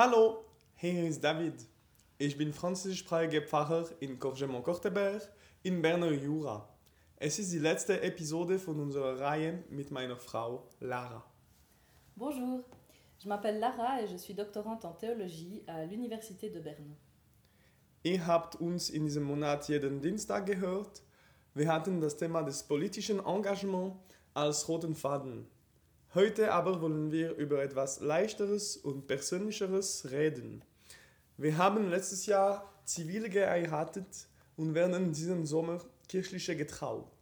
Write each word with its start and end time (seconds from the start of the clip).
Hallo, 0.00 0.44
hier 0.76 1.08
ist 1.08 1.24
David. 1.24 1.54
Ich 2.18 2.38
bin 2.38 2.52
französischsprachiger 2.52 3.42
Pfarrer 3.42 3.84
in 3.98 4.16
Courgemont-Corteberg 4.16 5.28
in 5.64 5.82
Berner 5.82 6.12
Jura. 6.12 6.68
Es 7.16 7.40
ist 7.40 7.52
die 7.52 7.58
letzte 7.58 8.00
Episode 8.02 8.60
von 8.60 8.78
unserer 8.78 9.18
Reihe 9.18 9.64
mit 9.70 9.90
meiner 9.90 10.16
Frau 10.16 10.68
Lara. 10.78 11.24
Bonjour, 12.14 12.62
je 13.18 13.28
m'appelle 13.28 13.58
Lara 13.58 14.00
et 14.00 14.06
je 14.06 14.16
suis 14.16 14.34
doctorante 14.34 14.84
en 14.84 14.92
théologie 14.92 15.64
à 15.66 15.84
l'Université 15.84 16.48
de 16.48 16.60
Berne. 16.60 16.96
Ihr 18.04 18.24
habt 18.24 18.54
uns 18.60 18.90
in 18.90 19.04
diesem 19.04 19.24
Monat 19.24 19.66
jeden 19.66 20.00
Dienstag 20.00 20.46
gehört. 20.46 21.02
Wir 21.54 21.72
hatten 21.72 22.00
das 22.00 22.16
Thema 22.16 22.44
des 22.44 22.62
politischen 22.62 23.18
Engagements 23.18 23.96
als 24.32 24.68
roten 24.68 24.94
Faden. 24.94 25.48
Heute 26.14 26.54
aber 26.54 26.80
wollen 26.80 27.12
wir 27.12 27.34
über 27.36 27.62
etwas 27.62 28.00
Leichteres 28.00 28.78
und 28.78 29.06
Persönlicheres 29.06 30.10
reden. 30.10 30.64
Wir 31.36 31.58
haben 31.58 31.90
letztes 31.90 32.24
Jahr 32.24 32.72
Zivile 32.86 33.28
geheiratet 33.28 34.26
und 34.56 34.74
werden 34.74 35.12
diesen 35.12 35.44
Sommer 35.44 35.82
kirchliche 36.08 36.56
getraut. 36.56 37.12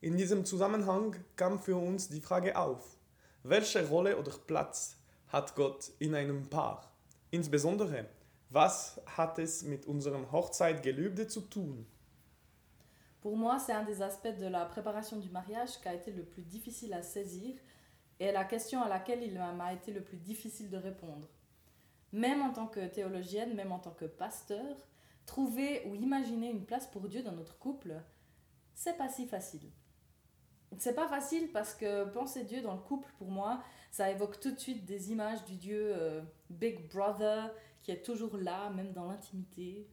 In 0.00 0.16
diesem 0.16 0.46
Zusammenhang 0.46 1.16
kam 1.36 1.58
für 1.58 1.76
uns 1.76 2.08
die 2.08 2.22
Frage 2.22 2.56
auf, 2.56 2.96
welche 3.42 3.86
Rolle 3.88 4.16
oder 4.16 4.32
Platz 4.46 4.96
hat 5.28 5.54
Gott 5.54 5.90
in 5.98 6.14
einem 6.14 6.48
Paar? 6.48 6.90
Insbesondere, 7.30 8.06
was 8.48 9.02
hat 9.04 9.38
es 9.38 9.64
mit 9.64 9.84
unserem 9.84 10.32
Hochzeitgelübde 10.32 11.28
zu 11.28 11.42
tun? 11.42 11.86
Pour 13.20 13.36
moi, 13.36 13.58
c'est 13.58 13.74
un 13.74 13.84
des 13.84 14.00
aspects 14.00 14.38
de 14.38 14.46
la 14.48 14.64
préparation 14.64 15.18
du 15.18 15.28
mariage 15.28 15.78
qui 15.82 15.88
a 15.88 15.94
été 15.94 16.10
le 16.10 16.24
plus 16.24 16.42
difficile 16.42 16.94
à 16.94 17.02
saisir 17.02 17.54
et 18.20 18.32
la 18.32 18.44
question 18.44 18.82
à 18.82 18.88
laquelle 18.88 19.22
il 19.22 19.34
m'a 19.34 19.72
été 19.72 19.92
le 19.92 20.02
plus 20.02 20.16
difficile 20.16 20.70
de 20.70 20.76
répondre. 20.76 21.28
Même 22.12 22.42
en 22.42 22.52
tant 22.52 22.66
que 22.66 22.86
théologienne, 22.86 23.54
même 23.54 23.72
en 23.72 23.78
tant 23.78 23.90
que 23.90 24.04
pasteur, 24.04 24.76
trouver 25.26 25.84
ou 25.86 25.94
imaginer 25.94 26.50
une 26.50 26.64
place 26.64 26.86
pour 26.86 27.08
Dieu 27.08 27.22
dans 27.22 27.32
notre 27.32 27.58
couple, 27.58 27.94
c'est 28.74 28.96
pas 28.96 29.08
si 29.08 29.26
facile. 29.26 29.70
C'est 30.78 30.94
pas 30.94 31.08
facile 31.08 31.50
parce 31.52 31.74
que 31.74 32.04
penser 32.04 32.44
Dieu 32.44 32.60
dans 32.60 32.74
le 32.74 32.80
couple, 32.80 33.12
pour 33.18 33.30
moi, 33.30 33.62
ça 33.90 34.10
évoque 34.10 34.40
tout 34.40 34.50
de 34.50 34.58
suite 34.58 34.84
des 34.84 35.12
images 35.12 35.44
du 35.44 35.56
Dieu 35.56 35.92
euh, 35.94 36.22
Big 36.50 36.88
Brother 36.88 37.52
qui 37.82 37.90
est 37.90 38.02
toujours 38.02 38.36
là, 38.36 38.70
même 38.70 38.92
dans 38.92 39.06
l'intimité. 39.06 39.88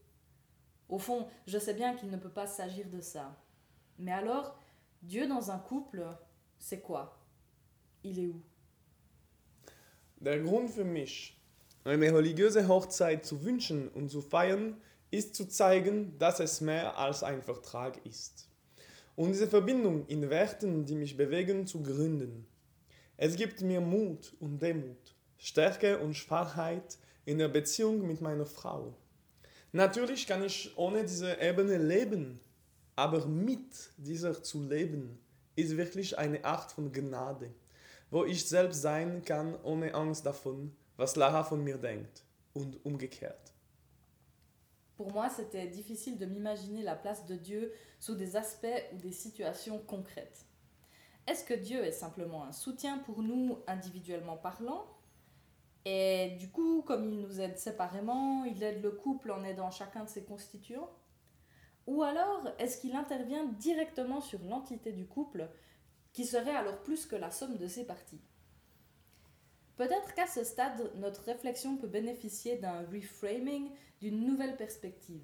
Au 0.89 0.97
fond, 0.97 1.27
je 1.45 1.57
sais 1.57 1.73
bien 1.73 1.95
qu'il 1.95 2.09
ne 2.09 2.17
peut 2.17 2.31
pas 2.31 2.47
s'agir 2.47 2.89
de 2.89 3.01
ça. 3.01 3.37
Mais 3.99 4.11
alors, 4.11 4.57
Dieu 5.03 5.27
dans 5.27 5.51
un 5.51 5.59
couple, 5.59 6.05
c'est 6.57 6.81
quoi? 6.81 7.20
Il 8.03 8.17
est 8.17 8.27
où 8.27 8.41
Der 10.19 10.39
Grund 10.39 10.71
für 10.71 10.83
mich, 10.83 11.37
eine 11.83 12.13
religiöse 12.13 12.67
Hochzeit 12.67 13.25
zu 13.25 13.43
wünschen 13.43 13.89
und 13.89 14.09
zu 14.09 14.21
feiern, 14.21 14.77
ist 15.11 15.35
zu 15.35 15.47
zeigen, 15.47 16.17
dass 16.17 16.39
es 16.39 16.61
mehr 16.61 16.97
als 16.97 17.21
ein 17.21 17.43
Vertrag 17.43 18.03
ist. 18.05 18.47
Und 19.15 19.33
diese 19.33 19.47
Verbindung 19.47 20.07
in 20.07 20.29
Werten, 20.29 20.85
die 20.85 20.95
mich 20.95 21.15
bewegen, 21.15 21.67
zu 21.67 21.83
gründen. 21.83 22.47
Es 23.17 23.35
gibt 23.35 23.61
mir 23.61 23.81
Mut 23.81 24.33
und 24.39 24.61
Demut, 24.61 25.15
Stärke 25.37 25.99
und 25.99 26.15
Schwachheit 26.15 26.97
in 27.25 27.37
der 27.37 27.49
Beziehung 27.49 28.07
mit 28.07 28.21
meiner 28.21 28.47
Frau. 28.47 28.95
Natürlich 29.73 30.25
kann 30.25 30.43
ich 30.43 30.71
ohne 30.75 31.03
diese 31.03 31.39
Ebene 31.39 31.77
leben, 31.77 32.39
aber 32.95 33.27
mit 33.27 33.91
dieser 33.97 34.41
zu 34.41 34.63
leben, 34.63 35.19
ist 35.55 35.77
wirklich 35.77 36.17
eine 36.17 36.43
Art 36.43 36.71
von 36.71 36.91
Gnade, 36.91 37.51
wo 38.11 38.25
ich 38.25 38.45
selbst 38.47 38.81
sein 38.81 39.23
davon, 40.23 40.75
was 40.97 41.13
von 41.13 41.63
mir 41.63 41.77
denkt 41.77 42.23
und 42.53 42.85
umgekehrt. 42.85 43.53
Pour 44.97 45.11
moi, 45.13 45.29
c'était 45.29 45.67
difficile 45.67 46.19
de 46.19 46.27
m'imaginer 46.27 46.83
la 46.83 46.95
place 46.95 47.25
de 47.25 47.35
Dieu 47.35 47.73
sous 47.99 48.13
des 48.13 48.35
aspects 48.35 48.67
ou 48.93 48.97
des 48.97 49.11
situations 49.11 49.79
concrètes. 49.79 50.45
Est-ce 51.25 51.43
que 51.43 51.53
Dieu 51.55 51.83
est 51.83 51.91
simplement 51.91 52.43
un 52.43 52.51
soutien 52.51 52.99
pour 52.99 53.23
nous 53.23 53.57
individuellement 53.65 54.37
parlant? 54.37 54.85
Et 55.85 56.37
du 56.39 56.49
coup, 56.49 56.83
comme 56.83 57.05
il 57.05 57.19
nous 57.19 57.39
aide 57.39 57.57
séparément, 57.57 58.43
il 58.45 58.61
aide 58.61 58.83
le 58.83 58.91
couple 58.91 59.31
en 59.31 59.43
aidant 59.43 59.71
chacun 59.71 60.03
de 60.03 60.09
ses 60.09 60.23
constituants? 60.23 60.89
Ou 61.87 62.03
alors, 62.03 62.47
est-ce 62.59 62.79
qu'il 62.79 62.95
intervient 62.95 63.45
directement 63.45 64.21
sur 64.21 64.39
l'entité 64.43 64.91
du 64.91 65.07
couple, 65.07 65.49
qui 66.13 66.25
serait 66.25 66.55
alors 66.55 66.81
plus 66.83 67.05
que 67.05 67.15
la 67.15 67.31
somme 67.31 67.57
de 67.57 67.67
ses 67.67 67.85
parties 67.85 68.21
Peut-être 69.77 70.13
qu'à 70.13 70.27
ce 70.27 70.43
stade, 70.43 70.91
notre 70.97 71.23
réflexion 71.23 71.77
peut 71.77 71.87
bénéficier 71.87 72.57
d'un 72.57 72.85
reframing, 72.93 73.71
d'une 73.99 74.27
nouvelle 74.27 74.55
perspective. 74.55 75.23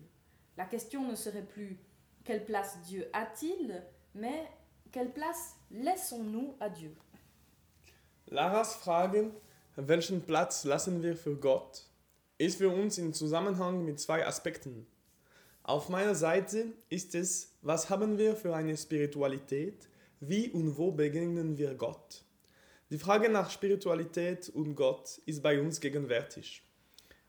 La 0.57 0.65
question 0.65 1.07
ne 1.07 1.15
serait 1.15 1.45
plus 1.45 1.77
quelle 2.23 2.43
place 2.43 2.81
Dieu 2.81 3.07
a-t-il, 3.13 3.83
mais 4.15 4.49
quelle 4.91 5.13
place 5.13 5.55
laissons-nous 5.69 6.55
à 6.59 6.69
Dieu? 6.69 6.95
Laras 8.29 8.77
Frage, 8.79 9.31
welchen 9.75 10.21
Platz 10.21 10.65
lassen 10.65 11.03
wir 11.03 11.15
für 11.15 11.35
Gott, 11.35 11.83
ist 12.39 12.57
für 12.57 12.69
uns 12.69 12.97
in 12.97 13.13
Zusammenhang 13.13 13.85
mit 13.85 13.99
zwei 13.99 14.25
Aspekten. 14.25 14.87
Auf 15.61 15.89
meiner 15.89 16.15
Seite 16.15 16.65
ist 16.89 17.13
es, 17.13 17.55
was 17.61 17.89
haben 17.89 18.17
wir 18.17 18.35
für 18.35 18.55
eine 18.55 18.75
Spiritualität, 18.75 19.87
wie 20.19 20.49
und 20.49 20.77
wo 20.77 20.91
begegnen 20.91 21.57
wir 21.57 21.75
Gott. 21.75 22.23
Die 22.89 22.97
Frage 22.97 23.29
nach 23.29 23.49
Spiritualität 23.49 24.49
und 24.49 24.75
Gott 24.75 25.19
ist 25.25 25.43
bei 25.43 25.59
uns 25.59 25.79
gegenwärtig. 25.81 26.63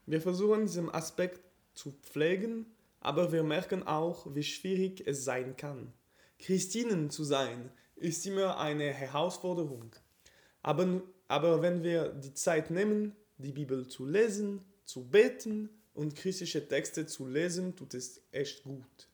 Wir 0.06 0.20
versuchen 0.20 0.62
diesen 0.66 0.88
Aspekt 0.88 1.40
zu 1.74 1.90
pflegen, 1.90 2.66
aber 3.00 3.32
wir 3.32 3.42
merken 3.42 3.82
auch, 3.82 4.34
wie 4.34 4.42
schwierig 4.42 5.06
es 5.06 5.24
sein 5.24 5.56
kann. 5.56 5.92
Christinen 6.38 7.10
zu 7.10 7.24
sein 7.24 7.70
ist 7.96 8.24
immer 8.26 8.58
eine 8.58 8.92
Herausforderung. 8.92 9.94
Aber, 10.62 11.02
aber 11.26 11.62
wenn 11.62 11.82
wir 11.82 12.10
die 12.10 12.34
Zeit 12.34 12.70
nehmen, 12.70 13.16
die 13.36 13.52
Bibel 13.52 13.86
zu 13.88 14.06
lesen, 14.06 14.64
zu 14.84 15.04
beten 15.08 15.68
und 15.94 16.14
christliche 16.14 16.66
Texte 16.66 17.06
zu 17.06 17.26
lesen, 17.26 17.76
tut 17.76 17.94
es 17.94 18.22
echt 18.30 18.62
gut. 18.62 19.07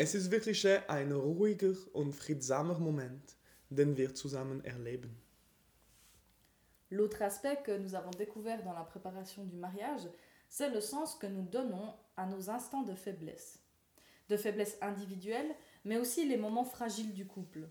Es 0.00 0.14
ist 0.14 0.30
wirklich 0.30 0.64
ein 0.88 1.10
ruhiger 1.10 1.74
und 1.92 2.12
friedsamer 2.12 2.78
Moment, 2.78 3.34
den 3.68 3.96
wir 3.96 4.14
zusammen 4.14 4.64
erleben. 4.64 5.10
L'autre 6.88 7.22
aspect 7.22 7.64
que 7.64 7.76
nous 7.76 7.96
avons 7.96 8.12
découvert 8.12 8.62
dans 8.62 8.74
la 8.74 8.84
préparation 8.84 9.44
du 9.44 9.56
mariage, 9.56 10.08
c'est 10.48 10.70
le 10.70 10.80
sens 10.80 11.16
que 11.16 11.26
nous 11.26 11.42
donnons 11.42 11.94
à 12.16 12.26
nos 12.26 12.48
instants 12.48 12.84
de 12.84 12.94
faiblesse. 12.94 13.58
De 14.28 14.36
faiblesse 14.36 14.78
individuelle, 14.82 15.52
mais 15.84 15.98
aussi 15.98 16.28
les 16.28 16.36
moments 16.36 16.62
fragiles 16.62 17.12
du 17.12 17.26
couple. 17.26 17.68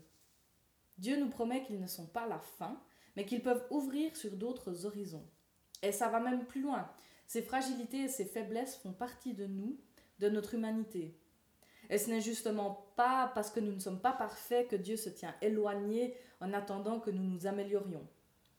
Dieu 0.98 1.18
nous 1.18 1.30
promet 1.30 1.62
qu'ils 1.62 1.80
ne 1.80 1.86
sont 1.86 2.08
pas 2.08 2.26
la 2.26 2.40
fin, 2.40 2.78
mais 3.16 3.24
qu'ils 3.24 3.42
peuvent 3.42 3.66
ouvrir 3.70 4.14
sur 4.14 4.36
d'autres 4.36 4.84
horizons. 4.84 5.26
Et 5.80 5.92
ça 5.92 6.10
va 6.10 6.20
même 6.20 6.44
plus 6.44 6.60
loin. 6.60 6.90
Ces 7.26 7.40
fragilités 7.40 8.02
et 8.02 8.08
ces 8.08 8.26
faiblesses 8.26 8.76
font 8.76 8.92
partie 8.92 9.32
de 9.32 9.46
nous, 9.46 9.80
de 10.18 10.28
notre 10.28 10.52
humanité. 10.52 11.18
Et 11.90 11.98
ce 11.98 12.10
n'est 12.10 12.20
justement 12.20 12.86
pas 12.96 13.30
parce 13.34 13.50
que 13.50 13.60
nous 13.60 13.72
ne 13.72 13.78
sommes 13.78 14.00
pas 14.00 14.12
parfaits 14.12 14.68
que 14.68 14.76
Dieu 14.76 14.96
se 14.96 15.08
tient 15.08 15.34
éloigné 15.40 16.14
en 16.40 16.52
attendant 16.52 17.00
que 17.00 17.10
nous 17.10 17.24
nous 17.24 17.46
améliorions. 17.46 18.06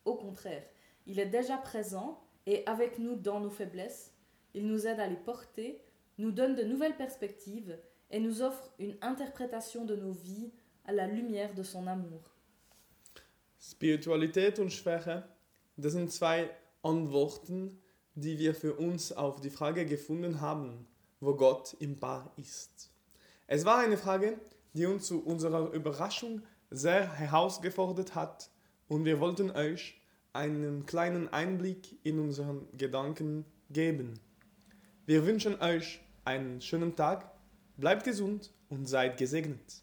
Au 0.06 0.16
contraire, 0.16 0.64
il 1.06 1.20
est 1.20 1.28
déjà 1.28 1.58
présent 1.58 2.22
et 2.46 2.66
avec 2.66 2.98
nous 2.98 3.16
dans 3.16 3.40
nos 3.40 3.50
faiblesses. 3.50 4.14
Il 4.54 4.68
nous 4.68 4.88
aide 4.88 5.00
à 5.00 5.08
les 5.08 5.16
porter, 5.16 5.82
nous 6.18 6.32
donne 6.32 6.56
de 6.56 6.64
nouvelles 6.64 6.98
perspectives 6.98 7.78
et 8.10 8.20
nous 8.20 8.42
offre 8.42 8.72
une 8.80 8.98
interprétation 9.02 9.86
de 9.86 9.96
nos 9.96 10.12
vies 10.12 10.52
à 10.86 10.92
la 10.92 11.08
lumière 11.08 11.54
de 11.54 11.64
son 11.64 11.86
amour. 11.88 12.36
Spiritualität 13.60 14.58
und 14.58 14.72
Schwäche, 14.72 15.24
das 15.78 15.94
sind 15.94 16.12
zwei 16.12 16.50
Antworten, 16.82 17.78
die 18.16 18.40
wir 18.40 18.56
für 18.56 18.74
uns 18.75 19.12
auf 19.12 19.42
die 19.42 19.50
Frage 19.50 19.86
gefunden 19.86 20.42
haben, 20.42 20.88
wo 21.20 21.36
Gott 21.36 21.75
im 21.80 22.00
Paar 22.00 22.34
ist. 22.38 22.90
Es 23.51 23.66
war 23.66 23.80
eine 23.80 23.98
Frage, 23.98 24.40
die 24.74 24.86
uns 24.86 25.07
zu 25.07 25.25
unserer 25.25 25.72
Überraschung 25.72 26.44
sehr 26.69 27.12
herausgefordert 27.13 28.13
hat 28.13 28.51
und 28.88 29.06
wir 29.06 29.19
wollten 29.19 29.50
euch 29.50 30.00
einen 30.34 30.86
kleinen 30.86 31.34
Einblick 31.34 31.98
in 32.04 32.19
unseren 32.19 32.68
Gedanken 32.78 33.46
geben. 33.72 34.19
Wir 35.07 35.25
wünschen 35.25 35.60
euch 35.62 36.00
einen 36.25 36.62
schönen 36.62 36.96
Tag, 36.96 37.31
bleibt 37.75 38.04
gesund 38.04 38.54
und 38.69 38.88
seid 38.88 39.18
gesegnet. 39.18 39.81